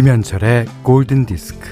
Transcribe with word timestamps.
김현철의 0.00 0.64
골든 0.82 1.26
디스크. 1.26 1.68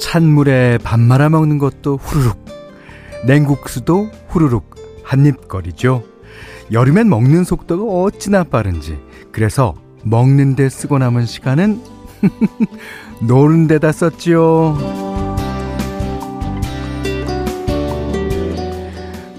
찬물에 0.00 0.78
밥 0.82 0.98
말아 0.98 1.28
먹는 1.28 1.58
것도 1.58 1.98
후루룩. 1.98 2.44
냉국수도 3.28 4.10
후루룩 4.26 4.74
한 5.04 5.24
입거리죠. 5.24 6.02
여름엔 6.72 7.08
먹는 7.08 7.44
속도가 7.44 7.84
어찌나 7.84 8.42
빠른지. 8.42 8.98
그래서 9.30 9.76
먹는데 10.02 10.68
쓰고 10.68 10.98
남은 10.98 11.26
시간은 11.26 11.95
노는 13.20 13.66
데다 13.66 13.92
썼지요. 13.92 15.06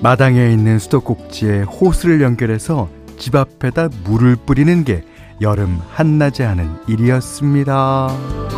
마당에 0.02 0.52
있는 0.52 0.80
수도꼭지에 0.80 1.63
호스를 1.63 2.22
연결해서 2.22 2.90
집 3.17 3.36
앞에다 3.36 3.90
물을 4.05 4.36
뿌리는 4.36 4.84
게 4.84 5.03
여름 5.41 5.80
한낮에 5.90 6.44
하는 6.44 6.70
일이었습니다. 6.88 8.57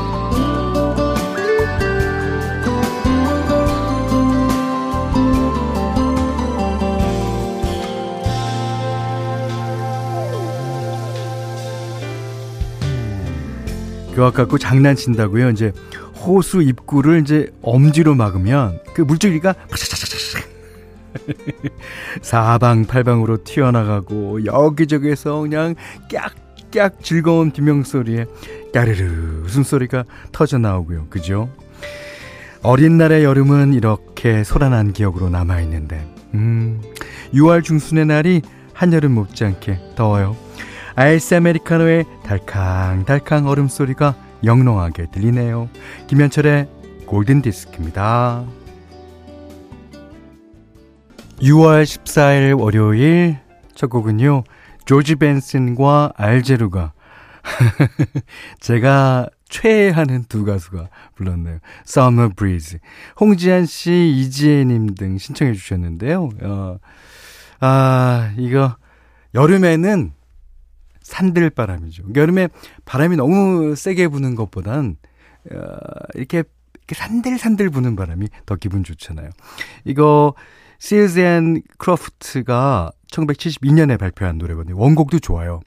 그거 14.20 14.31
갖고 14.31 14.57
장난친다고요. 14.57 15.49
이제 15.51 15.71
호수 16.13 16.62
입구를 16.62 17.21
이제 17.21 17.49
엄지로 17.62 18.15
막으면 18.15 18.81
그 18.93 19.01
물줄기가 19.01 19.55
사방팔방으로 22.21 23.45
튀어나가고 23.45 24.43
여기저기에서 24.43 25.39
그냥 25.39 25.76
깍깍 26.11 27.01
즐거운 27.01 27.51
비명소리에 27.51 28.26
까르르 28.73 29.43
웃음소리가 29.45 30.03
터져 30.33 30.57
나오고요. 30.57 31.07
그죠? 31.09 31.49
어린 32.61 32.98
날의 32.98 33.23
여름은 33.23 33.73
이렇게 33.73 34.43
소란한 34.43 34.91
기억으로 34.91 35.29
남아있는데, 35.29 36.05
음, 36.33 36.81
6월 37.33 37.63
중순의 37.63 38.07
날이 38.07 38.41
한여름 38.73 39.13
못지않게 39.13 39.93
더워요. 39.95 40.35
아이스 40.99 41.33
아메리카노의 41.33 42.03
달캉달캉 42.25 43.47
얼음소리가 43.47 44.15
영롱하게 44.43 45.05
들리네요. 45.11 45.69
김현철의 46.07 46.67
골든디스크입니다. 47.05 48.45
6월 51.39 51.83
14일 51.83 52.59
월요일 52.59 53.39
첫 53.75 53.89
곡은요. 53.89 54.43
조지 54.83 55.15
벤슨과 55.15 56.11
알제루가 56.17 56.91
제가 58.59 59.29
최애하는 59.47 60.25
두 60.27 60.43
가수가 60.43 60.89
불렀네요. 61.15 61.59
Summer 61.87 62.33
Breeze. 62.35 62.79
홍지한 63.21 63.67
씨, 63.67 64.13
이지혜 64.17 64.65
님 64.65 64.95
등 64.95 65.17
신청해 65.17 65.53
주셨는데요. 65.53 66.27
어, 66.43 66.77
아, 67.61 68.33
이거 68.38 68.75
여름에는 69.33 70.19
산들바람이죠. 71.09 72.03
여름에 72.15 72.49
바람이 72.85 73.17
너무 73.17 73.75
세게 73.75 74.07
부는 74.09 74.35
것보단 74.35 74.97
어, 75.51 75.57
이렇게, 76.15 76.43
산들산들 76.91 77.69
부는 77.69 77.95
바람이 77.95 78.27
더 78.45 78.55
기분 78.55 78.83
좋잖아요. 78.83 79.29
이거 79.85 80.33
Seals 80.79 81.19
and 81.19 81.61
Crofts가 81.77 82.91
1972년에 83.11 83.99
발표한 83.99 84.37
노래거든요. 84.37 84.77
원곡도 84.77 85.19
좋아요. 85.19 85.59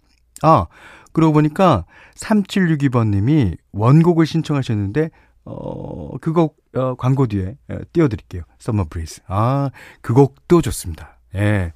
아, 0.42 0.66
그러고 1.12 1.34
보니까 1.34 1.84
3762번님이 2.16 3.56
원곡을 3.72 4.26
신청하셨는데 4.26 5.10
어, 5.44 6.16
그 6.18 6.32
곡 6.32 6.56
어, 6.74 6.94
광고 6.94 7.26
뒤에 7.26 7.56
어, 7.68 7.78
띄워드릴게요. 7.92 8.42
Summer 8.60 8.88
Breeze. 8.88 9.22
아, 9.26 9.70
그 10.00 10.14
곡도 10.14 10.62
좋습니다. 10.62 11.18
예. 11.34 11.72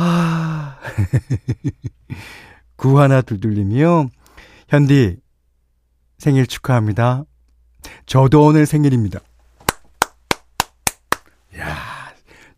아. 0.00 0.78
구하나 2.76 3.20
둘둘님이요. 3.20 4.08
현디, 4.68 5.16
생일 6.18 6.46
축하합니다. 6.46 7.24
저도 8.06 8.44
오늘 8.44 8.64
생일입니다. 8.66 9.18
야 11.58 11.74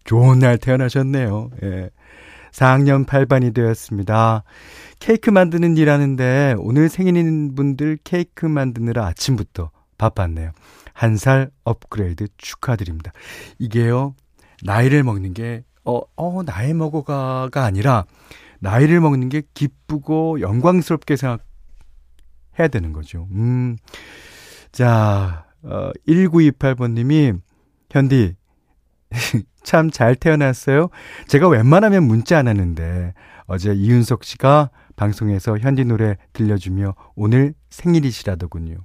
좋은 0.04 0.38
날 0.40 0.58
태어나셨네요. 0.58 1.50
예. 1.62 1.90
4학년 2.52 3.06
8반이 3.06 3.54
되었습니다. 3.54 4.42
케이크 4.98 5.30
만드는 5.30 5.76
일 5.78 5.88
하는데 5.88 6.54
오늘 6.58 6.88
생일인 6.88 7.54
분들 7.54 7.98
케이크 8.04 8.44
만드느라 8.44 9.06
아침부터 9.06 9.70
바빴네요. 9.96 10.50
한 10.92 11.16
살 11.16 11.50
업그레이드 11.64 12.26
축하드립니다. 12.36 13.12
이게요, 13.58 14.14
나이를 14.64 15.02
먹는 15.04 15.32
게, 15.32 15.64
어, 15.98 16.02
어, 16.16 16.42
나이 16.44 16.72
먹어가가 16.74 17.64
아니라, 17.64 18.04
나이를 18.60 19.00
먹는 19.00 19.28
게 19.28 19.42
기쁘고 19.54 20.40
영광스럽게 20.40 21.16
생각해야 21.16 22.68
되는 22.70 22.92
거죠. 22.92 23.26
음. 23.32 23.76
자, 24.72 25.46
어, 25.62 25.90
1928번님이, 26.06 27.40
현디, 27.90 28.34
참 29.64 29.90
잘 29.90 30.14
태어났어요. 30.14 30.88
제가 31.26 31.48
웬만하면 31.48 32.04
문자 32.04 32.38
안 32.38 32.48
하는데, 32.48 33.14
어제 33.46 33.72
이윤석 33.74 34.24
씨가 34.24 34.70
방송에서 34.96 35.58
현디 35.58 35.84
노래 35.86 36.16
들려주며 36.32 36.94
오늘 37.16 37.54
생일이시라더군요. 37.70 38.76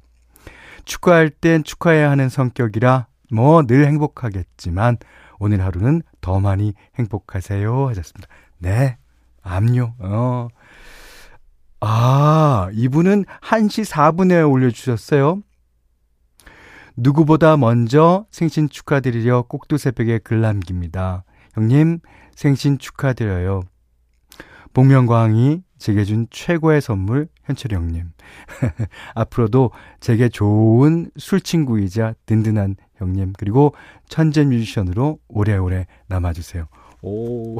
축하할 0.85 1.29
땐 1.29 1.63
축하해야 1.63 2.09
하는 2.09 2.29
성격이라 2.29 3.07
뭐 3.31 3.63
늘 3.63 3.85
행복하겠지만 3.85 4.97
오늘 5.40 5.63
하루는 5.63 6.01
더 6.22 6.40
많이 6.40 6.73
행복하세요 6.97 7.88
하셨습니다. 7.90 8.28
네, 8.57 8.97
압류. 9.41 9.91
어. 10.00 10.47
아, 11.81 12.69
이분은 12.73 13.25
1시 13.41 13.90
4분에 13.90 14.50
올려주셨어요. 14.50 15.41
누구보다 16.97 17.57
먼저 17.57 18.25
생신 18.31 18.69
축하드리려 18.69 19.44
꼭두 19.44 19.78
새벽에 19.78 20.18
글 20.19 20.41
남깁니다. 20.41 21.25
형님, 21.53 22.00
생신 22.35 22.78
축하드려요. 22.78 23.63
복면광이 24.75 25.62
제게 25.78 26.03
준 26.03 26.28
최고의 26.30 26.81
선물, 26.81 27.30
현철이 27.46 27.74
형님. 27.74 28.12
앞으로도 29.16 29.72
제게 30.02 30.28
좋은 30.28 31.09
술친구이자 31.16 32.16
든든한 32.25 32.75
형님, 32.97 33.34
그리고 33.38 33.74
천재 34.09 34.44
뮤지션으로 34.44 35.19
오래오래 35.30 35.88
남아주세요. 36.08 36.68
오. 37.03 37.59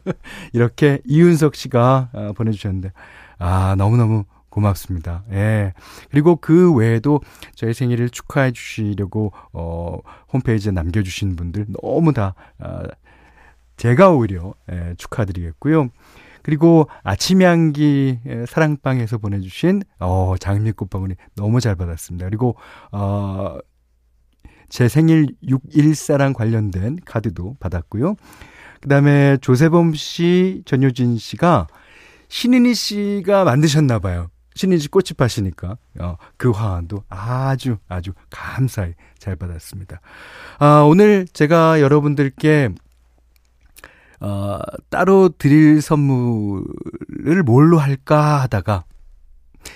이렇게 0.54 1.00
이윤석 1.04 1.56
씨가 1.56 2.08
아, 2.14 2.32
보내주셨는데, 2.34 2.90
아, 3.38 3.74
너무너무 3.76 4.24
고맙습니다. 4.48 5.24
예. 5.32 5.74
그리고 6.10 6.36
그 6.36 6.72
외에도 6.72 7.20
저희 7.54 7.74
생일을 7.74 8.08
축하해 8.08 8.52
주시려고, 8.52 9.32
어, 9.52 9.98
홈페이지에 10.32 10.72
남겨 10.72 11.02
주신 11.02 11.36
분들 11.36 11.66
너무 11.82 12.14
다, 12.14 12.34
아, 12.60 12.82
제가 13.76 14.12
오히려, 14.12 14.54
예, 14.72 14.94
축하드리겠고요. 14.96 15.90
그리고 16.46 16.88
아침 17.02 17.42
향기 17.42 18.20
예, 18.24 18.46
사랑방에서 18.46 19.18
보내주신, 19.18 19.82
어, 19.98 20.36
장미꽃방울이 20.38 21.16
너무 21.34 21.60
잘 21.60 21.74
받았습니다. 21.74 22.24
그리고, 22.24 22.56
어, 22.92 23.58
제 24.68 24.86
생일 24.86 25.26
6일사랑 25.42 26.34
관련된 26.34 26.98
카드도 27.04 27.56
받았고요. 27.58 28.14
그 28.80 28.88
다음에 28.88 29.38
조세범 29.38 29.94
씨, 29.94 30.62
전효진 30.66 31.18
씨가 31.18 31.66
신인희 32.28 32.74
씨가 32.74 33.42
만드셨나 33.42 33.98
봐요. 33.98 34.28
신인희 34.54 34.78
씨 34.78 34.88
꽃집 34.88 35.20
하시니까 35.20 35.76
어, 35.98 36.16
그 36.36 36.52
화환도 36.52 37.02
아주 37.08 37.78
아주 37.88 38.12
감사히 38.30 38.94
잘 39.18 39.34
받았습니다. 39.34 40.00
아, 40.60 40.82
오늘 40.88 41.26
제가 41.26 41.80
여러분들께 41.80 42.70
어, 44.20 44.58
따로 44.90 45.28
드릴 45.28 45.80
선물을 45.82 47.42
뭘로 47.44 47.78
할까 47.78 48.42
하다가 48.42 48.84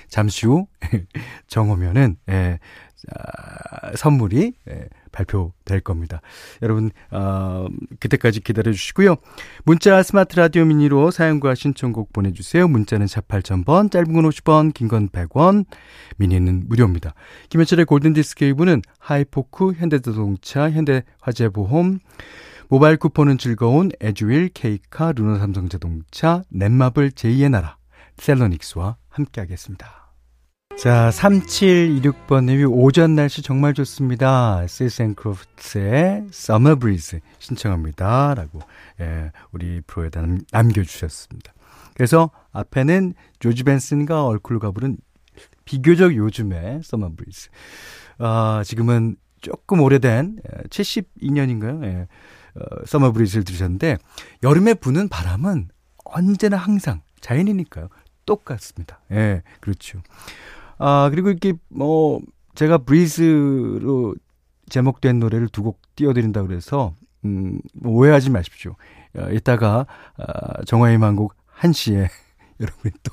잠시 0.08 0.46
후 0.46 0.66
정오면은 1.48 2.16
예, 2.30 2.58
아, 3.16 3.96
선물이 3.96 4.52
예, 4.68 4.88
발표될 5.10 5.80
겁니다. 5.80 6.20
여러분, 6.62 6.90
어, 7.10 7.66
그때까지 7.98 8.40
기다려 8.40 8.72
주시고요. 8.72 9.16
문자 9.64 10.02
스마트 10.02 10.36
라디오 10.36 10.64
미니로 10.64 11.10
사연과 11.10 11.54
신청곡 11.54 12.12
보내주세요. 12.12 12.68
문자는 12.68 13.06
4 13.06 13.22
8000번, 13.22 13.90
짧은 13.90 14.12
건 14.12 14.28
50원, 14.28 14.74
긴 14.74 14.88
건 14.88 15.08
100원, 15.08 15.64
미니는 16.18 16.64
무료입니다. 16.68 17.14
김현철의 17.48 17.86
골든디스크 17.86 18.44
2부는 18.44 18.82
하이포크, 18.98 19.72
현대자동차, 19.72 20.70
현대화재보험, 20.70 22.00
모바일 22.72 22.98
쿠폰은 22.98 23.38
즐거운 23.38 23.90
에듀윌, 23.98 24.50
케이카, 24.50 25.10
르노삼성자동차, 25.10 26.44
넷마블 26.50 27.10
제2의 27.10 27.50
나라, 27.50 27.76
셀러닉스와 28.18 28.96
함께하겠습니다. 29.08 30.12
자, 30.78 31.10
3726번님이 31.10 32.70
오전 32.70 33.16
날씨 33.16 33.42
정말 33.42 33.74
좋습니다. 33.74 34.64
시센크로프트의 34.68 36.26
Summer 36.28 36.76
Breeze 36.78 37.18
신청합니다. 37.40 38.34
라고, 38.34 38.60
예, 39.00 39.32
우리 39.50 39.80
프로에다 39.84 40.24
남겨주셨습니다. 40.52 41.52
그래서 41.94 42.30
앞에는 42.52 43.14
조지 43.40 43.64
벤슨과 43.64 44.24
얼쿨가 44.26 44.70
부른 44.70 44.96
비교적 45.64 46.14
요즘의 46.14 46.76
Summer 46.84 47.16
Breeze. 47.16 47.50
아, 48.18 48.62
지금은 48.64 49.16
조금 49.40 49.80
오래된 49.80 50.38
72년인가요? 50.68 51.84
예, 51.84 52.06
어, 52.56 52.62
Summer 52.82 53.12
Breeze를 53.12 53.44
들으셨는데, 53.44 53.98
여름에 54.42 54.74
부는 54.74 55.08
바람은 55.08 55.68
언제나 56.04 56.56
항상 56.56 57.02
자연이니까요. 57.20 57.88
똑같습니다. 58.26 59.00
예, 59.12 59.42
그렇죠. 59.60 60.00
아, 60.78 61.08
그리고 61.10 61.30
이렇게 61.30 61.54
뭐 61.68 62.20
제가 62.54 62.78
브리즈로 62.78 64.14
제목된 64.68 65.18
노래를 65.18 65.48
두 65.48 65.62
곡 65.62 65.80
띄워드린다 65.96 66.42
그래서 66.42 66.94
음, 67.24 67.60
뭐 67.74 67.92
오해하지 67.94 68.30
마십시오. 68.30 68.76
어, 69.16 69.28
이따가 69.32 69.86
아, 70.16 70.62
정화의 70.64 70.98
만곡 70.98 71.34
1시에 71.58 72.08
여러분이 72.60 72.94
또 73.02 73.12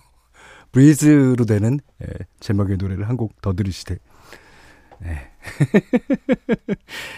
브리즈로 0.72 1.46
되는 1.46 1.80
예, 2.04 2.08
제목의 2.40 2.78
노래를 2.78 3.10
한 3.10 3.18
곡 3.18 3.42
더 3.42 3.54
들으시되 3.54 3.98
네. 5.00 5.32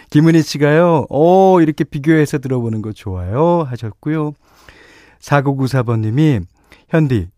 김은희 0.09 0.41
씨가요, 0.41 1.05
오, 1.09 1.61
이렇게 1.61 1.83
비교해서 1.83 2.39
들어보는 2.39 2.81
거 2.81 2.91
좋아요. 2.91 3.63
하셨고요. 3.63 4.33
4994번님이, 5.19 6.45
현디, 6.89 7.29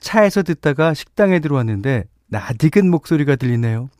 차에서 0.00 0.42
듣다가 0.42 0.94
식당에 0.94 1.40
들어왔는데 1.40 2.04
낯익은 2.28 2.90
목소리가 2.90 3.36
들리네요. 3.36 3.90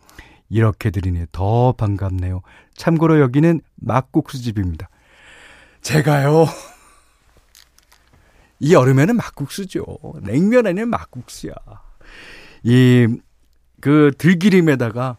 이렇게 0.48 0.90
들으니 0.90 1.24
더 1.30 1.72
반갑네요. 1.72 2.42
참고로 2.74 3.20
여기는 3.20 3.60
막국수집입니다. 3.76 4.88
제가요. 5.80 6.46
이 8.58 8.74
여름에는 8.74 9.16
막국수죠. 9.16 9.84
냉면 10.22 10.66
에는 10.66 10.88
막국수야. 10.88 11.54
이, 12.62 13.06
그 13.80 14.12
들기름에다가, 14.18 15.16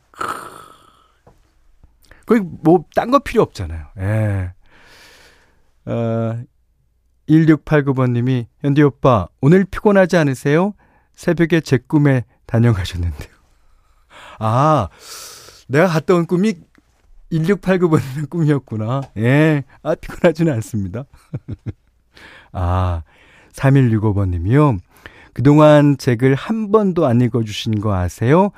거의 2.25 2.41
뭐, 2.41 2.85
딴 2.95 3.11
거 3.11 3.19
필요 3.19 3.41
없잖아요. 3.43 3.87
예. 3.99 4.53
어, 5.85 6.43
1689번님이, 7.27 8.47
현디 8.61 8.81
오빠, 8.83 9.27
오늘 9.41 9.65
피곤하지 9.65 10.17
않으세요? 10.17 10.73
새벽에 11.13 11.61
제 11.61 11.77
꿈에 11.77 12.25
다녀가셨는데요. 12.45 13.29
아, 14.39 14.89
내가 15.67 15.87
갔다 15.87 16.15
온 16.15 16.25
꿈이 16.25 16.55
1689번님의 17.31 18.29
꿈이었구나. 18.29 19.01
예, 19.17 19.63
아, 19.83 19.95
피곤하지는 19.95 20.51
않습니다. 20.53 21.05
아, 22.51 23.03
3165번님이요. 23.53 24.79
그동안 25.33 25.97
책을 25.97 26.35
한 26.35 26.71
번도 26.71 27.05
안 27.05 27.21
읽어주신 27.21 27.79
거 27.79 27.93
아세요? 27.93 28.51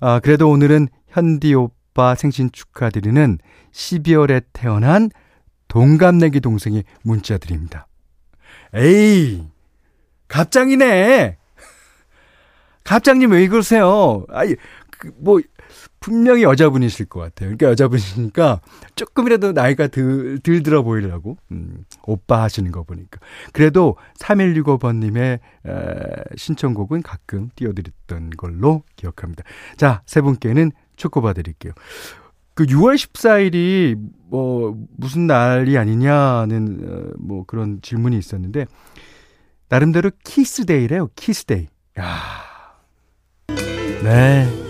아, 0.00 0.20
그래도 0.20 0.48
오늘은 0.50 0.88
현디 1.08 1.54
오빠 1.54 2.14
생신 2.14 2.50
축하드리는 2.52 3.38
12월에 3.72 4.44
태어난 4.52 5.10
동갑내기 5.68 6.40
동생이 6.40 6.84
문자 7.02 7.38
드립니다. 7.38 7.86
에이, 8.74 9.46
갑장이네. 10.28 11.36
갑장님 12.84 13.32
왜 13.32 13.48
그러세요? 13.48 14.24
아니, 14.28 14.54
그, 14.98 15.12
뭐, 15.18 15.40
분명히 16.00 16.42
여자분이실 16.42 17.06
것 17.06 17.20
같아요. 17.20 17.48
그러니까 17.48 17.70
여자분이니까 17.70 18.60
조금이라도 18.94 19.52
나이가 19.52 19.86
들, 19.88 20.38
들 20.40 20.62
들어 20.62 20.82
보이려고, 20.82 21.36
음, 21.50 21.84
오빠 22.04 22.42
하시는 22.42 22.70
거 22.70 22.82
보니까. 22.82 23.20
그래도 23.52 23.96
3165번님의 24.20 25.38
에, 25.66 26.24
신청곡은 26.36 27.02
가끔 27.02 27.50
띄워드렸던 27.56 28.30
걸로 28.30 28.82
기억합니다. 28.96 29.44
자, 29.76 30.02
세 30.06 30.20
분께는 30.20 30.72
초코바 30.96 31.32
드릴게요. 31.32 31.72
그 32.54 32.66
6월 32.66 32.96
14일이 32.96 33.96
뭐 34.28 34.76
무슨 34.96 35.28
날이 35.28 35.78
아니냐는 35.78 36.80
어, 36.82 37.12
뭐 37.18 37.44
그런 37.46 37.80
질문이 37.82 38.18
있었는데 38.18 38.66
나름대로 39.68 40.10
키스데이래요. 40.24 41.10
키스데이. 41.14 41.68
야. 42.00 42.06
네. 44.02 44.67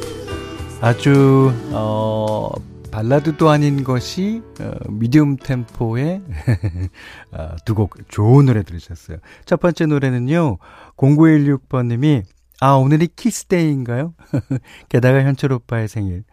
아주 0.81 1.53
어 1.73 2.51
발라드도 2.93 3.51
아닌 3.51 3.83
것이 3.83 4.43
어, 4.61 4.71
medium 4.89 5.37
템포의 5.37 6.23
어, 7.33 7.57
두곡 7.65 8.09
좋은 8.09 8.47
노래 8.47 8.63
들으셨어요. 8.63 9.19
첫 9.45 9.59
번째 9.61 9.87
노래는요. 9.87 10.59
0916번님이 10.97 12.23
아 12.61 12.73
오늘이 12.73 13.09
키스데이인가요? 13.09 14.15
게다가 14.89 15.23
현철 15.23 15.53
오빠의 15.53 15.89
생일. 15.89 16.25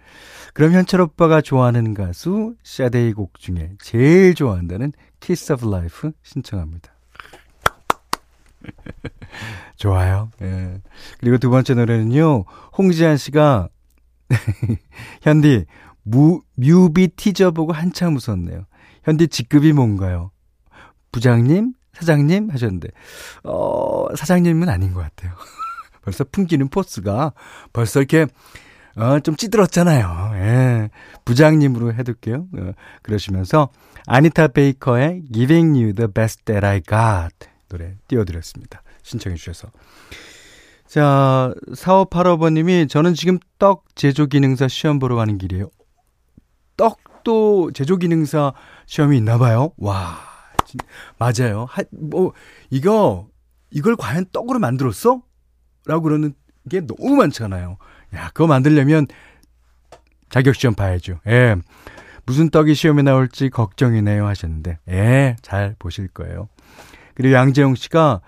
그럼 0.53 0.73
현철 0.73 1.01
오빠가 1.01 1.41
좋아하는 1.41 1.93
가수 1.95 2.55
샤데이 2.63 3.13
곡 3.13 3.39
중에 3.39 3.71
제일 3.79 4.35
좋아한다는 4.35 4.93
Kiss 5.19 5.53
of 5.53 5.67
Life 5.69 6.11
신청합니다. 6.23 6.93
좋아요. 9.75 10.29
예. 10.41 10.81
그리고 11.19 11.39
두 11.39 11.49
번째 11.49 11.73
노래는요. 11.73 12.45
홍지한 12.77 13.17
씨가 13.17 13.69
현디 15.21 15.65
무, 16.03 16.41
뮤비 16.55 17.07
티저 17.07 17.51
보고 17.51 17.73
한참 17.73 18.15
웃었네요. 18.15 18.65
현디 19.03 19.27
직급이 19.27 19.73
뭔가요? 19.73 20.31
부장님? 21.11 21.73
사장님? 21.93 22.49
하셨는데, 22.49 22.89
어, 23.43 24.07
사장님은 24.15 24.67
아닌 24.69 24.93
것 24.93 25.01
같아요. 25.01 25.33
벌써 26.03 26.23
풍기는 26.23 26.67
포스가 26.67 27.33
벌써 27.73 27.99
이렇게 27.99 28.27
어, 28.95 29.19
좀 29.19 29.35
찌들었잖아요. 29.35 30.31
예. 30.35 30.89
부장님으로 31.25 31.93
해둘게요. 31.93 32.47
어, 32.57 32.71
그러시면서 33.01 33.69
아니타 34.07 34.49
베이커의 34.49 35.23
Giving 35.33 35.77
You 35.77 35.93
the 35.93 36.07
Best 36.11 36.45
That 36.45 36.65
I 36.65 36.81
Got 36.81 37.49
노래 37.67 37.95
띄워드렸습니다. 38.07 38.83
신청해 39.03 39.35
주셔서. 39.35 39.69
자, 40.87 41.53
4585번님이 41.71 42.87
저는 42.89 43.13
지금 43.15 43.39
떡 43.57 43.85
제조기능사 43.95 44.67
시험 44.67 44.99
보러 44.99 45.15
가는 45.15 45.37
길이에요. 45.37 45.69
떡도 46.77 47.71
제조기능사 47.73 48.53
시험이 48.85 49.17
있나 49.17 49.37
봐요. 49.37 49.71
와, 49.77 50.17
맞아요. 51.17 51.65
하, 51.69 51.83
뭐, 51.91 52.33
이거, 52.69 53.27
이걸 53.71 53.95
과연 53.95 54.27
떡으로 54.31 54.59
만들었어? 54.59 55.21
라고 55.85 56.03
그러는 56.03 56.33
게 56.69 56.81
너무 56.81 57.15
많잖아요. 57.15 57.77
야, 58.15 58.27
그거 58.33 58.47
만들려면 58.47 59.07
자격시험 60.29 60.75
봐야죠. 60.75 61.19
예. 61.27 61.55
무슨 62.25 62.49
떡이 62.49 62.73
시험에 62.73 63.03
나올지 63.03 63.49
걱정이네요 63.49 64.25
하셨는데, 64.25 64.79
예, 64.89 65.35
잘 65.41 65.75
보실 65.77 66.07
거예요. 66.07 66.47
그리고 67.13 67.33
양재용 67.35 67.75
씨가 67.75 68.21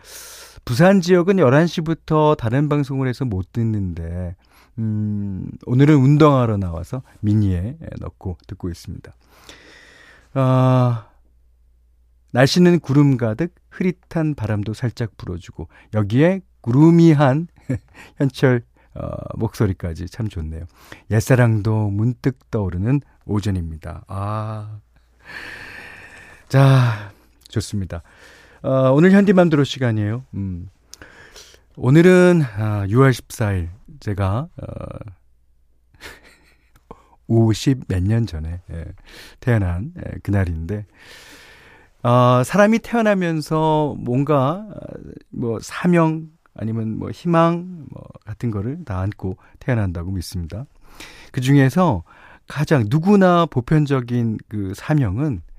부산 0.67 1.00
지역은 1.00 1.38
11시부터 1.38 2.36
다른 2.36 2.67
방송을 2.67 3.07
해서 3.07 3.24
못 3.24 3.53
듣는데, 3.53 4.36
음, 4.77 5.50
오늘은 5.65 5.95
운동하러 5.95 6.57
나와서 6.57 7.03
미니에 7.21 7.77
넣고 8.01 8.38
듣고 8.47 8.67
있습니다. 8.69 9.15
아, 10.33 11.07
날씨는 12.33 12.81
구름 12.81 13.15
가득 13.15 13.55
흐릿한 13.69 14.36
바람도 14.36 14.74
살짝 14.74 15.15
불어주고, 15.15 15.69
여기에 15.93 16.41
구름이한 16.59 17.47
현철 18.17 18.62
어, 18.93 19.09
목소리까지 19.38 20.07
참 20.07 20.27
좋네요. 20.27 20.65
옛사랑도 21.12 21.91
문득 21.91 22.51
떠오르는 22.51 23.00
오전입니다. 23.25 24.03
아. 24.09 24.79
자, 26.50 27.13
좋습니다. 27.47 28.03
어, 28.67 28.91
오늘 28.91 29.12
현디맘대로 29.13 29.63
시간이에요. 29.63 30.25
음. 30.33 30.67
오늘은 31.77 32.41
아, 32.57 32.86
6월 32.88 33.12
14일 33.12 33.69
제가 34.01 34.50
어, 34.57 35.00
50 37.27 37.88
몇 37.88 38.03
년 38.03 38.25
전에 38.25 38.59
예, 38.69 38.86
태어난 39.39 39.93
예, 39.97 40.19
그날인데 40.21 40.86
어, 42.03 42.41
사람이 42.43 42.79
태어나면서 42.79 43.95
뭔가 44.00 44.67
뭐 45.29 45.59
사명 45.62 46.27
아니면 46.53 47.00
뭐 47.00 47.09
희망 47.09 47.86
뭐 47.89 48.03
같은 48.25 48.51
거를 48.51 48.83
다 48.83 49.00
안고 49.00 49.38
태어난다고 49.59 50.12
믿습니다. 50.12 50.65
그 51.31 51.39
중에서 51.39 52.03
가장 52.50 52.83
누구나 52.89 53.45
보편적인 53.45 54.39
그 54.50 54.74
사명은 54.75 55.38
어, 55.38 55.56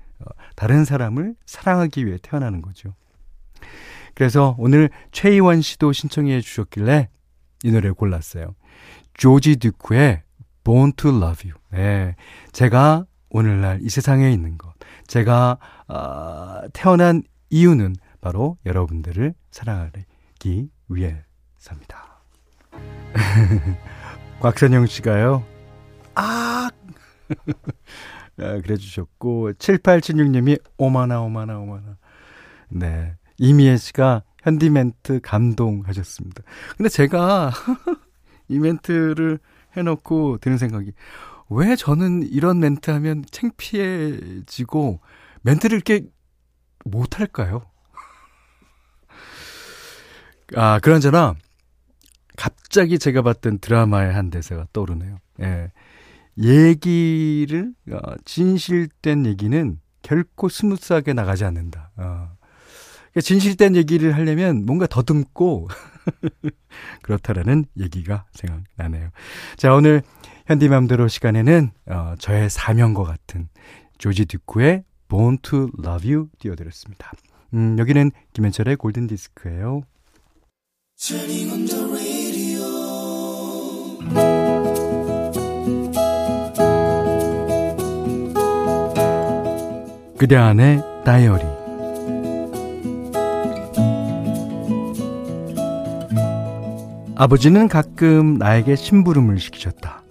다른 0.59 0.83
사람을 0.83 1.35
사랑하기 1.45 2.05
위해 2.05 2.17
태어나는 2.21 2.61
거죠. 2.61 2.93
그래서 4.13 4.57
오늘 4.59 4.89
최희원 5.13 5.61
씨도 5.61 5.93
신청해 5.93 6.41
주셨길래 6.41 7.07
이 7.63 7.71
노래를 7.71 7.93
골랐어요. 7.93 8.55
조지 9.13 9.55
듀크의 9.55 10.21
Born 10.65 10.91
to 10.97 11.11
Love 11.11 11.49
You. 11.49 11.61
네. 11.71 12.17
제가 12.51 13.05
오늘날 13.29 13.79
이 13.81 13.87
세상에 13.87 14.29
있는 14.33 14.57
것, 14.57 14.73
제가 15.07 15.59
어, 15.87 16.67
태어난 16.73 17.23
이유는 17.49 17.95
바로 18.19 18.57
여러분들을 18.65 19.33
사랑하기 19.51 20.67
위해서입니다. 20.89 22.21
곽선영 24.41 24.87
씨가요. 24.87 25.45
아! 26.15 26.69
아 28.41 28.61
그래 28.61 28.77
주셨고 28.77 29.53
7876님이 29.53 30.59
오마나 30.77 31.21
오마나 31.21 31.59
오마나. 31.59 31.97
네. 32.69 33.15
이미애 33.37 33.77
씨가 33.77 34.23
현디멘트 34.43 35.21
감동하셨습니다. 35.21 36.43
근데 36.77 36.89
제가 36.89 37.51
이 38.47 38.59
멘트를 38.59 39.39
해놓고 39.77 40.37
드는 40.39 40.57
생각이 40.57 40.91
왜 41.49 41.75
저는 41.75 42.23
이런 42.23 42.59
멘트 42.59 42.91
하면 42.91 43.23
창피해지고 43.29 44.99
멘트를 45.41 45.75
이렇게 45.75 46.05
못할까요? 46.85 47.63
아, 50.55 50.79
그나저나 50.79 51.35
갑자기 52.37 52.97
제가 52.97 53.21
봤던 53.21 53.59
드라마의 53.59 54.13
한 54.13 54.29
대사가 54.29 54.65
떠오르네요. 54.73 55.17
예. 55.41 55.71
얘기를, 56.37 57.73
어, 57.91 58.15
진실된 58.25 59.25
얘기는 59.25 59.79
결코 60.01 60.49
smooth하게 60.49 61.13
나가지 61.13 61.43
않는다. 61.45 61.91
어. 61.97 62.39
그러니까 63.11 63.21
진실된 63.21 63.75
얘기를 63.75 64.15
하려면 64.15 64.65
뭔가 64.65 64.87
더듬고 64.87 65.67
그렇다라는 67.01 67.65
얘기가 67.77 68.25
생각나네요. 68.33 69.09
자, 69.57 69.73
오늘 69.73 70.01
현디맘대로 70.47 71.07
시간에는 71.07 71.71
어, 71.87 72.15
저의 72.19 72.49
사명과 72.49 73.03
같은 73.03 73.49
조지 73.97 74.25
듀쿠의 74.25 74.83
Born 75.07 75.39
to 75.41 75.69
Love 75.83 76.11
You 76.11 76.29
띄워드렸습니다. 76.39 77.11
음, 77.53 77.77
여기는 77.79 78.11
김현철의 78.33 78.75
골든 78.77 79.07
디스크예요. 79.07 79.81
그대 90.19 90.35
안의 90.35 90.83
다이어리 91.05 91.45
아버지는 97.15 97.69
가끔 97.69 98.37
나에게 98.37 98.75
심부름을 98.75 99.39
시키셨다. 99.39 100.03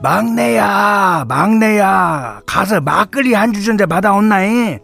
막내야, 0.00 1.24
막내야, 1.28 2.42
가서 2.46 2.80
막걸리 2.80 3.34
한 3.34 3.52
주전자 3.52 3.86
받아온나이? 3.86 4.78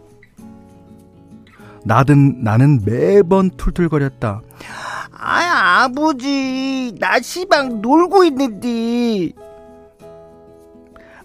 나든 1.85 2.43
나는 2.43 2.81
매번 2.85 3.49
툴툴거렸다. 3.51 4.41
아, 5.11 5.83
아버지, 5.83 6.93
나 6.99 7.19
시방 7.19 7.81
놀고 7.81 8.23
있는데. 8.25 9.31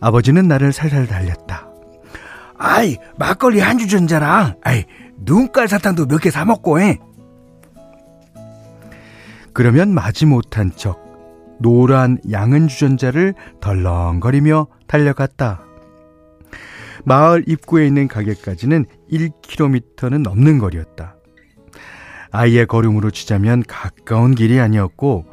아버지는 0.00 0.48
나를 0.48 0.72
살살 0.72 1.06
달렸다. 1.06 1.67
아이, 2.58 2.96
막걸리 3.18 3.60
한 3.60 3.78
주전자랑, 3.78 4.56
아이, 4.62 4.84
눈깔 5.18 5.68
사탕도 5.68 6.06
몇 6.06 6.18
개 6.20 6.30
사 6.30 6.44
먹고, 6.44 6.80
해. 6.80 6.98
그러면 9.52 9.92
마지못한 9.94 10.72
척 10.76 10.98
노란 11.60 12.18
양은 12.30 12.68
주전자를 12.68 13.34
덜렁거리며 13.60 14.66
달려갔다. 14.86 15.62
마을 17.04 17.44
입구에 17.46 17.86
있는 17.86 18.06
가게까지는 18.06 18.86
1km는 19.10 20.22
넘는 20.22 20.58
거리였다. 20.58 21.16
아이의 22.30 22.66
걸음으로 22.66 23.10
치자면 23.10 23.62
가까운 23.66 24.34
길이 24.34 24.60
아니었고 24.60 25.24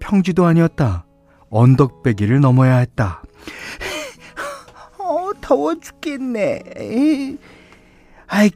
평지도 0.00 0.44
아니었다. 0.44 1.06
언덕배기를 1.50 2.40
넘어야 2.40 2.76
했다. 2.78 3.22
어, 5.50 5.54
더워 5.54 5.74
죽겠네. 5.74 6.62
아이, 8.28 8.50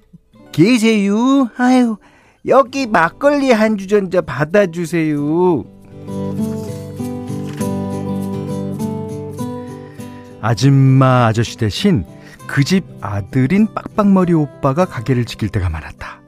계세요? 0.52 1.48
아유, 1.56 1.96
여기 2.46 2.86
막걸리 2.86 3.50
한 3.50 3.76
주전자 3.76 4.20
받아주세요. 4.20 5.64
아줌마 10.40 11.26
아저씨 11.26 11.56
대신 11.56 12.04
그 12.46 12.62
집 12.62 12.84
아들인 13.00 13.66
빡빡머리 13.74 14.32
오빠가 14.34 14.84
가게를 14.84 15.24
지킬 15.24 15.48
때가 15.48 15.68
많았다. 15.70 16.20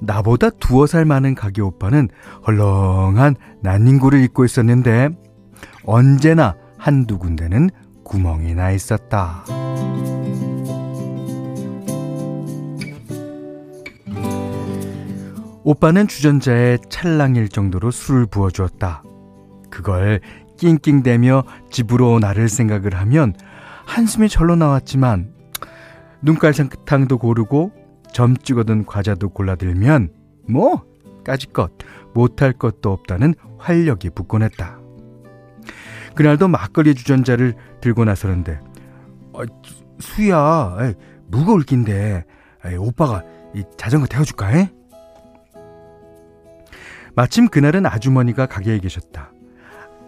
나보다 0.00 0.50
두어 0.50 0.86
살 0.86 1.04
많은 1.04 1.34
가게 1.34 1.60
오빠는 1.62 2.08
헐렁한 2.46 3.34
난닝구를 3.62 4.22
입고 4.22 4.44
있었는데 4.44 5.08
언제나 5.84 6.54
한두 6.76 7.18
군데는 7.18 7.70
구멍이 8.08 8.54
나 8.54 8.72
있었다. 8.72 9.44
오빠는 15.62 16.08
주전자에 16.08 16.78
찰랑일 16.88 17.50
정도로 17.50 17.90
술을 17.90 18.26
부어주었다. 18.26 19.02
그걸 19.70 20.20
낑낑대며 20.56 21.44
집으로 21.70 22.18
나를 22.18 22.48
생각을 22.48 22.94
하면 22.94 23.34
한숨이 23.84 24.30
절로 24.30 24.56
나왔지만 24.56 25.32
눈깔상탕도 26.22 27.18
고르고 27.18 27.72
점 28.12 28.36
찍어둔 28.36 28.86
과자도 28.86 29.28
골라들면 29.28 30.10
뭐 30.48 30.84
까짓 31.22 31.52
것 31.52 31.70
못할 32.14 32.54
것도 32.54 32.90
없다는 32.90 33.34
활력이 33.58 34.10
붙곤 34.10 34.42
했다. 34.42 34.78
그날도 36.18 36.48
막걸리 36.48 36.96
주전자를 36.96 37.54
들고 37.80 38.04
나서는데 38.04 38.58
어, 39.32 39.42
수야 40.00 40.76
에이, 40.80 40.94
무거울 41.28 41.62
낀데 41.62 42.24
에이, 42.64 42.74
오빠가 42.74 43.22
이 43.54 43.62
자전거 43.76 44.08
태워줄까? 44.08 44.52
에? 44.58 44.72
마침 47.14 47.46
그날은 47.46 47.86
아주머니가 47.86 48.46
가게에 48.46 48.80
계셨다. 48.80 49.30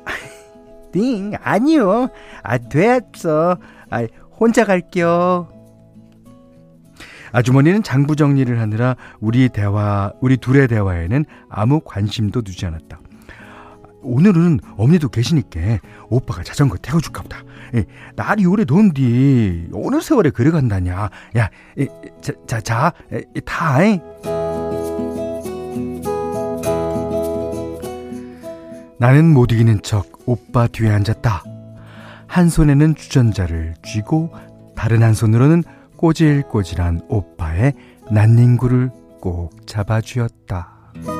띵, 0.92 1.34
아니요. 1.40 2.08
아, 2.42 2.58
됐어. 2.58 3.56
아, 3.88 4.06
혼자 4.40 4.64
갈게요. 4.64 5.48
아주머니는 7.30 7.84
장부 7.84 8.16
정리를 8.16 8.58
하느라 8.58 8.96
우리 9.20 9.48
대화, 9.48 10.12
우리 10.20 10.36
둘의 10.38 10.66
대화에는 10.66 11.24
아무 11.48 11.80
관심도 11.84 12.42
두지 12.42 12.66
않았다. 12.66 12.98
오늘은 14.02 14.60
어머니도 14.76 15.08
계시니까 15.08 15.78
오빠가 16.08 16.42
자전거 16.42 16.76
태워줄까 16.76 17.22
보다. 17.22 17.38
에, 17.74 17.84
날이 18.16 18.46
오래 18.46 18.64
더운디 18.64 19.70
어느 19.72 20.00
세월에 20.00 20.30
그래 20.30 20.50
간다냐. 20.50 21.10
야, 21.36 21.50
에, 21.78 21.86
자, 22.20 22.32
자, 22.46 22.60
자, 22.60 22.92
에, 23.12 23.22
타. 23.44 23.84
에. 23.84 24.00
나는 28.98 29.32
못 29.32 29.50
이기는 29.52 29.80
척 29.82 30.06
오빠 30.26 30.66
뒤에 30.66 30.90
앉았다. 30.90 31.44
한 32.26 32.48
손에는 32.48 32.94
주전자를 32.94 33.74
쥐고 33.82 34.30
다른 34.76 35.02
한 35.02 35.14
손으로는 35.14 35.64
꼬질꼬질한 35.96 37.02
오빠의 37.08 37.74
난닝구를 38.10 38.90
꼭 39.20 39.66
잡아쥐었다. 39.66 41.19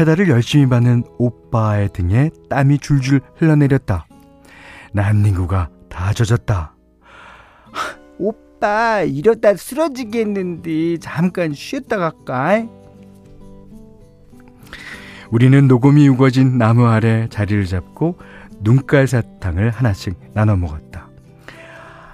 페달을 0.00 0.30
열심히 0.30 0.66
받는 0.66 1.04
오빠의 1.18 1.90
등에 1.92 2.30
땀이 2.48 2.78
줄줄 2.78 3.20
흘러내렸다. 3.36 4.06
난닝구가 4.92 5.68
다 5.90 6.12
젖었다. 6.14 6.74
아빠 8.60 9.02
이러다 9.02 9.56
쓰러지겠는데 9.56 10.96
잠깐 11.00 11.52
쉬었다 11.52 11.98
갈까? 11.98 12.66
우리는 15.30 15.68
녹음이 15.68 16.08
우거진 16.08 16.56
나무 16.56 16.86
아래 16.86 17.28
자리를 17.28 17.66
잡고 17.66 18.18
눈깔 18.60 19.06
사탕을 19.06 19.68
하나씩 19.68 20.18
나눠 20.32 20.56
먹었다. 20.56 21.10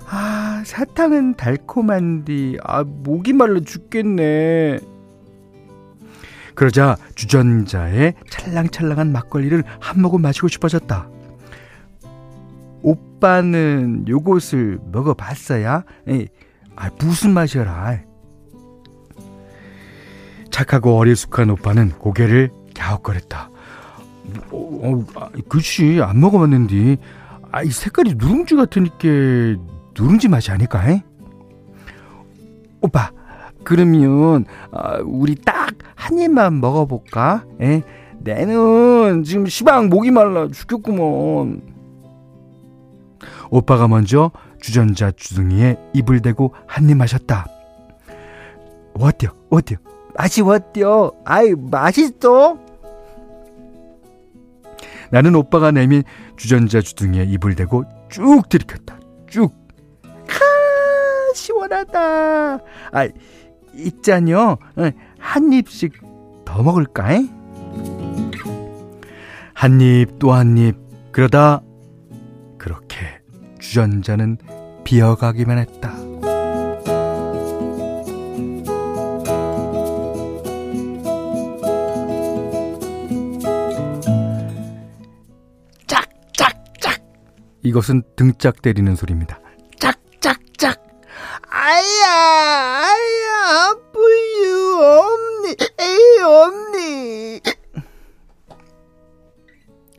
아, 0.08 0.62
사탕은 0.66 1.34
달콤한디, 1.34 2.58
아, 2.64 2.82
목이 2.84 3.32
말라 3.32 3.60
죽겠네. 3.60 4.95
그러자 6.56 6.96
주전자의 7.14 8.14
찰랑찰랑한 8.30 9.12
막걸리를 9.12 9.62
한 9.78 10.02
모금 10.02 10.22
마시고 10.22 10.48
싶어졌다. 10.48 11.08
오빠는 12.82 14.08
요것을 14.08 14.80
먹어봤어야? 14.90 15.84
에이, 16.08 16.28
아, 16.74 16.90
무슨 16.98 17.32
맛이라? 17.32 18.00
착하고 20.50 20.96
어리숙한 20.96 21.50
오빠는 21.50 21.90
고개를 21.90 22.50
갸웃거렸다. 22.74 23.50
어, 24.50 24.56
어, 24.56 25.04
아, 25.16 25.28
그치, 25.48 26.00
안 26.02 26.20
먹어봤는데. 26.20 26.96
아, 27.52 27.62
이 27.62 27.70
색깔이 27.70 28.14
누룽지 28.16 28.56
같으니까 28.56 28.98
누룽지 29.94 30.28
맛이 30.28 30.50
아닐까? 30.50 30.88
에? 30.90 31.02
오빠, 32.80 33.10
그러면 33.66 34.44
아, 34.72 34.98
우리 35.04 35.34
딱 35.34 35.74
한 35.96 36.18
입만 36.20 36.60
먹어볼까? 36.60 37.44
에? 37.60 37.82
내는 38.20 39.24
지금 39.24 39.46
시방 39.46 39.88
목이 39.88 40.12
말라 40.12 40.46
죽겠구먼. 40.48 41.62
오빠가 43.50 43.88
먼저 43.88 44.30
주전자 44.60 45.10
주둥이에 45.10 45.76
입을 45.94 46.22
대고 46.22 46.54
한 46.66 46.88
입 46.88 46.96
마셨다. 46.96 47.46
어때요? 48.94 49.32
어때요? 49.50 49.78
맛이 50.16 50.42
어때요? 50.42 51.10
아이 51.24 51.54
맛있어? 51.56 52.56
나는 55.10 55.34
오빠가 55.34 55.70
내민 55.72 56.02
주전자 56.36 56.80
주둥이에 56.80 57.24
입을 57.24 57.56
대고 57.56 57.84
쭉 58.08 58.48
들이켰다. 58.48 58.98
쭉. 59.28 59.52
카 60.02 60.38
시원하다. 61.34 62.54
아 62.92 63.08
있잖요. 63.78 64.58
어, 64.76 64.90
한 65.18 65.52
입씩 65.52 65.92
더 66.44 66.62
먹을까? 66.62 67.04
한 69.54 69.80
입 69.80 70.18
또 70.18 70.32
한 70.32 70.56
입. 70.58 70.76
그러다 71.12 71.62
그렇게 72.58 73.20
주전자는 73.58 74.38
비어가기만 74.84 75.58
했다. 75.58 75.94
짝짝짝. 85.86 87.00
이것은 87.62 88.02
등짝 88.16 88.62
때리는 88.62 88.94
소리입니다. 88.96 89.40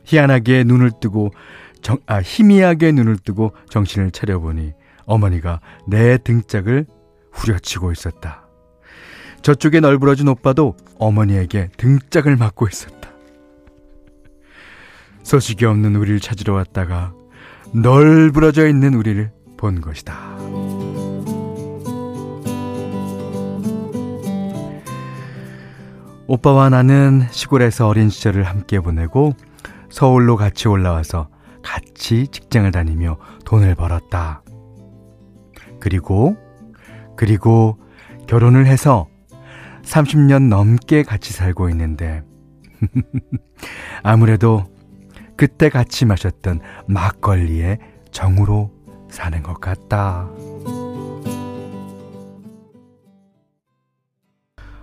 희한하게 0.08 0.64
눈을 0.64 0.92
뜨고 1.00 1.32
정, 1.82 1.98
아, 2.06 2.20
희미하게 2.20 2.92
눈을 2.92 3.18
뜨고 3.18 3.52
정신을 3.68 4.10
차려보니 4.10 4.72
어머니가 5.04 5.60
내 5.86 6.16
등짝을 6.18 6.86
후려치고 7.32 7.92
있었다. 7.92 8.48
저쪽에 9.42 9.80
널브러진 9.80 10.26
오빠도 10.28 10.76
어머니에게 10.98 11.68
등짝을 11.76 12.36
맞고 12.36 12.66
있었다. 12.68 13.10
소식이 15.22 15.66
없는 15.66 15.94
우리를 15.94 16.20
찾으러 16.20 16.54
왔다가 16.54 17.12
널브러져 17.74 18.66
있는 18.66 18.94
우리를 18.94 19.30
본 19.58 19.80
것이다. 19.82 20.38
오빠와 26.26 26.70
나는 26.70 27.26
시골에서 27.30 27.88
어린 27.88 28.08
시절을 28.10 28.42
함께 28.44 28.80
보내고 28.80 29.34
서울로 29.90 30.36
같이 30.36 30.68
올라와서 30.68 31.28
같이 31.62 32.28
직장을 32.28 32.70
다니며 32.70 33.18
돈을 33.44 33.74
벌었다. 33.74 34.42
그리고, 35.80 36.36
그리고 37.16 37.78
결혼을 38.26 38.66
해서 38.66 39.08
30년 39.82 40.48
넘게 40.48 41.02
같이 41.02 41.32
살고 41.32 41.68
있는데, 41.70 42.22
아무래도 44.02 44.64
그때 45.36 45.68
같이 45.68 46.04
마셨던 46.04 46.60
막걸리의 46.88 47.78
정으로 48.10 48.72
사는 49.10 49.42
것 49.42 49.60
같다. 49.60 50.28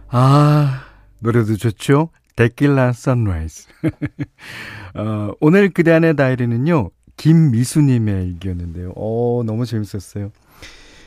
아, 0.07 0.81
노래도 1.19 1.57
좋죠? 1.57 2.09
Tequila 2.35 2.93
Sunrise. 2.93 3.67
어, 4.95 5.31
오늘 5.39 5.69
그대 5.69 5.91
안의 5.91 6.15
다이어리는요, 6.15 6.89
김미수님의 7.17 8.27
일기였는데요. 8.27 8.93
어, 8.95 9.43
너무 9.45 9.65
재밌었어요. 9.65 10.31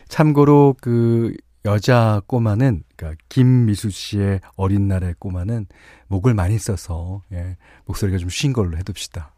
참고로 0.08 0.76
그 0.80 1.34
여자 1.64 2.22
꼬마는, 2.26 2.82
그니까 2.96 3.16
김미수 3.28 3.90
씨의 3.90 4.40
어린 4.56 4.88
날의 4.88 5.16
꼬마는 5.18 5.66
목을 6.08 6.32
많이 6.34 6.58
써서, 6.58 7.22
예, 7.32 7.56
목소리가 7.84 8.16
좀 8.18 8.30
쉰 8.30 8.52
걸로 8.54 8.76
해둡시다. 8.78 9.34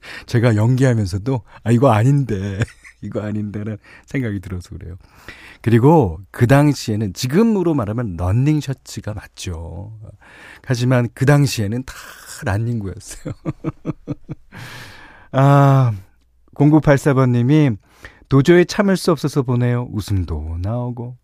제가 0.26 0.56
연기하면서도, 0.56 1.42
아, 1.64 1.70
이거 1.70 1.90
아닌데, 1.92 2.58
이거 3.02 3.20
아닌데라는 3.20 3.78
생각이 4.06 4.40
들어서 4.40 4.70
그래요. 4.70 4.96
그리고 5.62 6.20
그 6.30 6.46
당시에는 6.46 7.12
지금으로 7.12 7.74
말하면 7.74 8.16
런닝 8.16 8.60
셔츠가 8.60 9.14
맞죠. 9.14 9.98
하지만 10.64 11.08
그 11.14 11.26
당시에는 11.26 11.84
다 11.84 11.94
란닝구였어요. 12.44 13.34
아, 15.32 15.92
0984번님이 16.54 17.76
도저히 18.28 18.66
참을 18.66 18.96
수 18.96 19.12
없어서 19.12 19.42
보내요. 19.42 19.88
웃음도 19.92 20.58
나오고 20.60 21.16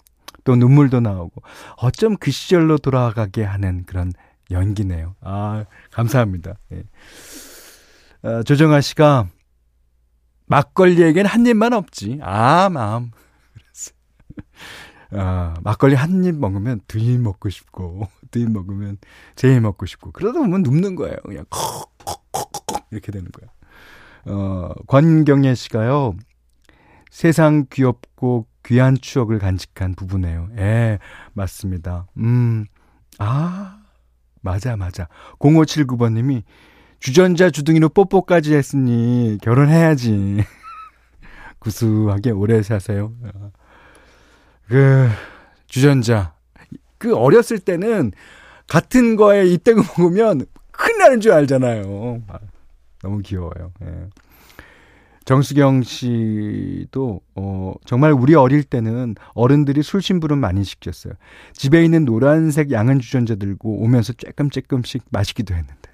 또 0.44 0.56
눈물도 0.56 1.00
나오고 1.00 1.42
어쩜 1.78 2.16
그 2.16 2.30
시절로 2.30 2.78
돌아가게 2.78 3.42
하는 3.42 3.84
그런 3.84 4.12
연기네요. 4.50 5.14
아, 5.20 5.64
감사합니다. 5.90 6.54
예. 6.72 6.84
아, 8.22 8.42
조정아 8.42 8.80
씨가 8.80 9.28
막걸리에겐 10.46 11.26
한 11.26 11.46
입만 11.46 11.72
없지. 11.72 12.18
아, 12.22 12.68
마음. 12.68 13.10
아, 15.12 15.54
막걸리 15.62 15.94
한 15.94 16.24
입 16.24 16.36
먹으면 16.36 16.80
두 16.88 16.98
입 16.98 17.20
먹고 17.20 17.48
싶고, 17.50 18.08
두 18.30 18.40
입 18.40 18.50
먹으면 18.50 18.98
세입 19.36 19.60
먹고 19.62 19.86
싶고, 19.86 20.10
그러다 20.12 20.40
보면 20.40 20.62
눕는 20.62 20.96
거예요. 20.96 21.16
그냥 21.24 21.44
콕 21.50 21.96
콕 22.04 22.22
콕 22.32 22.52
콕 22.66 22.86
이렇게 22.90 23.12
되는 23.12 23.28
거야. 23.30 23.50
어, 24.26 24.72
권경예 24.86 25.54
씨가요, 25.54 26.16
세상 27.10 27.66
귀엽고 27.70 28.46
귀한 28.64 28.96
추억을 29.00 29.38
간직한 29.38 29.94
부부네요. 29.94 30.48
예, 30.58 30.98
맞습니다. 31.34 32.06
음, 32.16 32.66
아, 33.18 33.78
맞아, 34.40 34.76
맞아. 34.76 35.08
0579번님이 35.38 36.42
주전자 37.04 37.50
주둥이로 37.50 37.90
뽀뽀까지 37.90 38.54
했으니 38.54 39.36
결혼해야지. 39.42 40.42
구수하게 41.60 42.30
오래 42.30 42.62
사세요. 42.62 43.12
그 44.66 45.10
주전자 45.66 46.32
그 46.96 47.14
어렸을 47.14 47.58
때는 47.58 48.12
같은 48.66 49.16
거에 49.16 49.44
이때고 49.48 49.82
먹으면 50.00 50.46
큰일 50.70 50.96
나는 50.96 51.20
줄 51.20 51.32
알잖아요. 51.32 52.22
아, 52.26 52.38
너무 53.02 53.18
귀여워요. 53.18 53.72
예. 53.82 54.06
정수경 55.26 55.82
씨도 55.82 57.20
어 57.34 57.74
정말 57.84 58.12
우리 58.12 58.34
어릴 58.34 58.64
때는 58.64 59.16
어른들이 59.34 59.82
술 59.82 60.00
심부름 60.00 60.38
많이 60.38 60.64
시켰어요. 60.64 61.12
집에 61.52 61.84
있는 61.84 62.06
노란색 62.06 62.70
양은 62.70 63.00
주전자 63.00 63.34
들고 63.34 63.82
오면서 63.82 64.14
쬐끔쬐끔씩 64.14 65.02
마시기도 65.10 65.52
했는데 65.54 65.93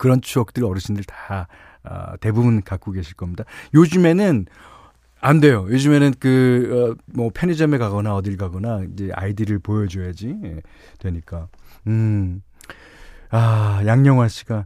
그런 0.00 0.22
추억들 0.22 0.64
어르신들 0.64 1.04
다 1.04 1.46
어, 1.84 2.16
대부분 2.20 2.62
갖고 2.62 2.90
계실 2.90 3.14
겁니다. 3.14 3.44
요즘에는 3.74 4.46
안 5.20 5.40
돼요. 5.40 5.66
요즘에는 5.68 6.14
그, 6.18 6.96
어, 6.96 7.02
뭐, 7.04 7.30
편의점에 7.34 7.76
가거나 7.76 8.14
어딜 8.14 8.38
가거나, 8.38 8.84
이제 8.90 9.10
아이디를 9.14 9.58
보여줘야지, 9.58 10.34
예, 10.44 10.62
되니까. 10.98 11.48
음. 11.86 12.40
아, 13.28 13.82
양영화 13.84 14.28
씨가. 14.28 14.64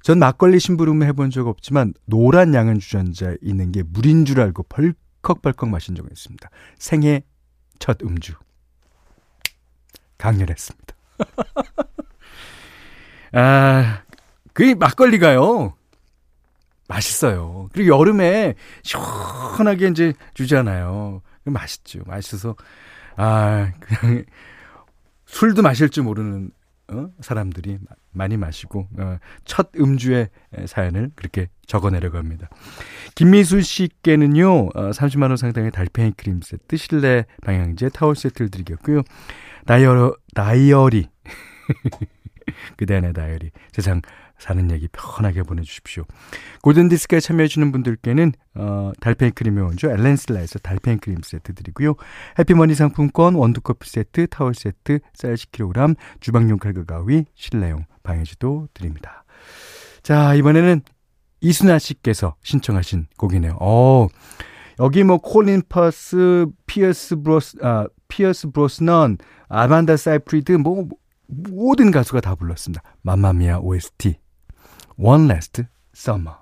전 0.00 0.18
막걸리 0.18 0.58
심부름 0.58 1.02
해본 1.02 1.30
적 1.30 1.46
없지만, 1.46 1.92
노란 2.06 2.54
양은 2.54 2.78
주전자 2.78 3.34
있는 3.42 3.72
게 3.72 3.82
물인 3.82 4.24
줄 4.24 4.40
알고 4.40 4.62
벌컥벌컥 4.62 5.68
마신 5.68 5.94
적이 5.94 6.08
있습니다. 6.12 6.48
생애 6.78 7.22
첫 7.78 8.02
음주. 8.02 8.32
강렬했습니다. 10.16 10.94
아, 13.32 14.02
그 14.60 14.74
막걸리가요. 14.78 15.72
맛있어요. 16.86 17.70
그리고 17.72 17.98
여름에 17.98 18.56
시원하게 18.82 19.88
이제 19.88 20.12
주잖아요. 20.34 21.22
맛있죠. 21.44 22.00
맛있어서, 22.06 22.56
아, 23.16 23.72
그냥 23.80 24.26
술도 25.24 25.62
마실 25.62 25.88
줄 25.88 26.04
모르는 26.04 26.50
어? 26.88 27.08
사람들이 27.20 27.78
많이 28.12 28.36
마시고 28.36 28.86
어, 28.98 29.16
첫 29.46 29.70
음주의 29.78 30.28
사연을 30.66 31.12
그렇게 31.14 31.48
적어내려고 31.66 32.18
합니다. 32.18 32.50
김미수 33.14 33.62
씨께는요 33.62 34.66
어, 34.74 34.90
30만 34.90 35.28
원 35.28 35.38
상당의 35.38 35.70
달팽이 35.70 36.12
크림 36.18 36.42
세트, 36.42 36.76
실내 36.76 37.24
방향제, 37.42 37.88
타월 37.90 38.14
세트를 38.14 38.50
드리겠고요. 38.50 39.04
다이어 39.64 40.12
다이어리 40.34 41.08
그대 42.76 42.96
의 42.96 43.12
다이어리 43.14 43.52
세상 43.72 44.02
사는 44.40 44.70
얘기 44.70 44.88
편하게 44.88 45.42
보내주십시오. 45.42 46.04
골든디스크에 46.62 47.20
참여해주는 47.20 47.70
분들께는 47.72 48.32
어, 48.54 48.90
달팽이 48.98 49.30
크림의 49.32 49.62
원조 49.62 49.90
엘렌실라에서 49.90 50.58
달팽이 50.60 50.96
크림 50.96 51.18
세트 51.22 51.54
드리고요. 51.54 51.94
해피머니 52.38 52.74
상품권 52.74 53.34
원두커피 53.34 53.88
세트, 53.88 54.26
타월 54.28 54.54
세트, 54.54 55.00
쌀 55.12 55.34
10kg, 55.34 55.94
주방용 56.20 56.58
칼과 56.58 56.84
가위, 56.84 57.26
실내용 57.34 57.84
방향제도 58.02 58.68
드립니다. 58.72 59.24
자 60.02 60.34
이번에는 60.34 60.80
이순아 61.42 61.78
씨께서 61.78 62.34
신청하신 62.42 63.08
곡이네요. 63.18 63.58
어, 63.60 64.08
여기 64.80 65.04
뭐 65.04 65.18
콜린 65.18 65.62
퍼스, 65.68 66.46
피어스 66.66 67.16
브로스, 67.16 67.58
아, 67.62 67.86
피어스 68.08 68.50
브로스넌, 68.52 69.18
아만다 69.48 69.98
사이프리드 69.98 70.52
뭐 70.52 70.88
모든 71.26 71.90
가수가 71.90 72.22
다 72.22 72.34
불렀습니다. 72.34 72.82
맘마미아 73.02 73.58
OST 73.58 74.16
Our 75.02 75.28
Last 75.28 75.62
Summer. 75.94 76.34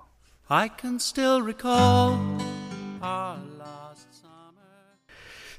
I 0.49 0.69
can 0.77 0.95
still 0.95 1.41
recall 1.41 2.19
our 3.01 3.37
last 3.57 4.09
summer. 4.11 4.99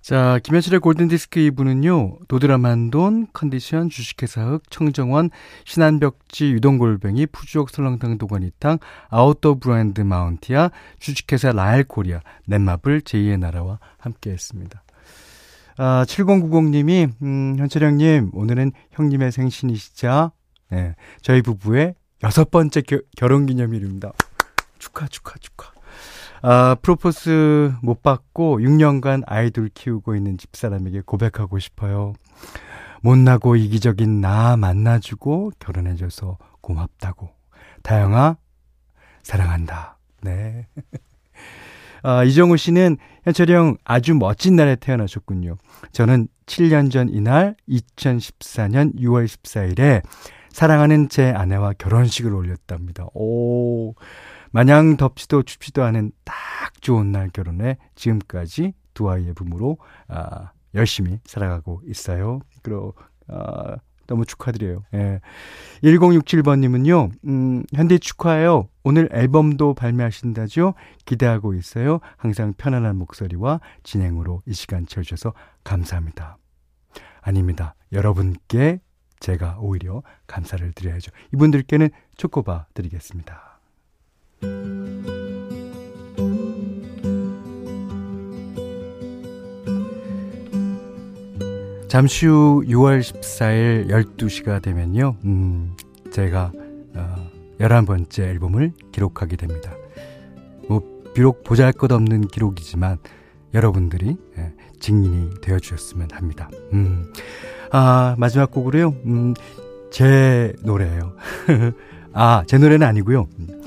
자, 0.02 0.38
김현철의 0.42 0.80
골든디스크 0.80 1.40
2부는요, 1.40 2.28
도드람한돈, 2.28 3.28
컨디션, 3.32 3.88
주식회사 3.88 4.44
흑, 4.44 4.70
청정원, 4.70 5.30
신한벽지, 5.64 6.52
유동골뱅이, 6.52 7.24
푸주옥 7.28 7.70
설렁탕 7.70 8.18
도가니탕, 8.18 8.76
아웃도어 9.08 9.54
브랜드 9.60 10.02
마운티아, 10.02 10.70
주식회사 10.98 11.52
라엘 11.52 11.84
코리아, 11.84 12.20
넷마블, 12.48 13.00
제2의 13.00 13.38
나라와 13.38 13.78
함께 13.96 14.30
했습니다. 14.30 14.82
아, 15.78 16.04
7090님이, 16.06 17.12
음, 17.22 17.56
현철 17.58 17.82
형님, 17.82 18.32
오늘은 18.34 18.72
형님의 18.90 19.32
생신이시자, 19.32 20.32
네, 20.70 20.94
저희 21.22 21.40
부부의 21.40 21.94
여섯 22.22 22.50
번째 22.50 22.82
겨, 22.82 23.00
결혼 23.16 23.46
기념일입니다. 23.46 24.12
축하, 24.78 25.06
축하, 25.08 25.38
축하. 25.38 25.72
아, 26.42 26.76
프로포스 26.80 27.72
못 27.82 28.02
받고 28.02 28.60
6년간 28.60 29.22
아이돌 29.26 29.70
키우고 29.72 30.14
있는 30.16 30.38
집사람에게 30.38 31.02
고백하고 31.04 31.58
싶어요. 31.58 32.12
못나고 33.02 33.56
이기적인 33.56 34.20
나 34.20 34.56
만나주고 34.56 35.52
결혼해줘서 35.58 36.38
고맙다고. 36.60 37.30
다영아, 37.82 38.36
사랑한다. 39.22 39.98
네. 40.22 40.66
아, 42.02 42.24
이정우 42.24 42.56
씨는 42.56 42.96
현철이 43.24 43.52
형 43.52 43.76
아주 43.84 44.14
멋진 44.14 44.56
날에 44.56 44.76
태어나셨군요. 44.76 45.56
저는 45.92 46.28
7년 46.46 46.90
전 46.90 47.08
이날 47.08 47.56
2014년 47.68 48.98
6월 48.98 49.26
14일에 49.26 50.02
사랑하는 50.50 51.08
제 51.08 51.30
아내와 51.30 51.74
결혼식을 51.74 52.32
올렸답니다. 52.34 53.06
오, 53.14 53.94
마냥 54.50 54.96
덥지도 54.96 55.42
춥지도 55.42 55.82
않은 55.84 56.12
딱 56.24 56.34
좋은 56.80 57.12
날 57.12 57.30
결혼해 57.30 57.78
지금까지 57.94 58.74
두 58.94 59.10
아이의 59.10 59.34
부모로 59.34 59.78
아, 60.08 60.50
열심히 60.74 61.20
살아가고 61.24 61.82
있어요. 61.86 62.40
그리고 62.62 62.94
아, 63.28 63.76
너무 64.10 64.26
축하드려요. 64.26 64.82
예. 64.94 65.20
1067번님은요, 65.84 67.12
음, 67.26 67.62
현대 67.72 67.96
축하해요. 67.96 68.68
오늘 68.82 69.08
앨범도 69.12 69.74
발매하신다죠? 69.74 70.74
기대하고 71.06 71.54
있어요. 71.54 72.00
항상 72.16 72.52
편안한 72.54 72.96
목소리와 72.96 73.60
진행으로 73.84 74.42
이 74.46 74.52
시간 74.52 74.84
채워주셔서 74.84 75.32
감사합니다. 75.62 76.38
아닙니다. 77.20 77.76
여러분께 77.92 78.80
제가 79.20 79.58
오히려 79.60 80.02
감사를 80.26 80.72
드려야죠. 80.72 81.12
이분들께는 81.32 81.90
초코바 82.16 82.66
드리겠습니다. 82.74 83.60
잠시 91.88 92.26
후 92.26 92.62
6월 92.66 93.00
14일 93.00 93.88
12시가 93.88 94.62
되면요, 94.62 95.16
음, 95.24 95.76
제가, 96.12 96.52
어, 96.94 97.30
11번째 97.58 98.20
앨범을 98.20 98.72
기록하게 98.92 99.34
됩니다. 99.36 99.72
뭐, 100.68 101.02
비록 101.14 101.42
보잘 101.42 101.72
것 101.72 101.90
없는 101.90 102.28
기록이지만, 102.28 102.98
여러분들이 103.52 104.16
예, 104.38 104.52
증인이 104.78 105.40
되어주셨으면 105.42 106.10
합니다. 106.12 106.48
음, 106.72 107.12
아, 107.70 108.14
마지막 108.18 108.50
곡으로요, 108.50 108.94
음, 109.06 109.34
제 109.90 110.52
노래예요. 110.62 111.14
아, 112.12 112.42
제 112.46 112.58
노래는 112.58 112.86
아니고요. 112.86 113.28
음, 113.38 113.62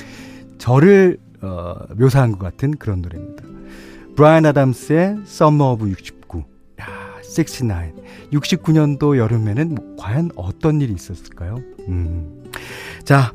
저를, 0.58 1.18
어, 1.42 1.76
묘사한 1.96 2.34
것 2.34 2.40
같은 2.40 2.72
그런 2.72 3.02
노래입니다. 3.02 3.44
브라이언 4.16 4.46
아담스의 4.46 5.18
Summer 5.26 5.74
of 5.74 5.88
69. 5.90 6.44
야, 6.82 6.86
69. 7.24 7.94
69년도 8.32 9.18
여름에는 9.18 9.76
뭐 9.76 9.96
과연 9.98 10.32
어떤 10.36 10.82
일이 10.82 10.94
있었을까요? 10.94 11.58
음. 11.88 12.44
자, 13.04 13.34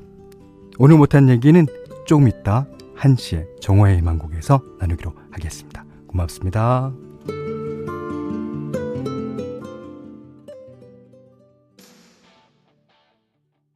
오늘 0.78 0.96
못한 0.96 1.28
얘기는 1.28 1.66
조금 2.06 2.28
이따 2.28 2.66
1시에 2.98 3.60
정화의 3.60 3.98
희망곡에서 3.98 4.60
나누기로 4.80 5.12
하겠습니다. 5.30 5.84
고맙습니다. 6.06 7.07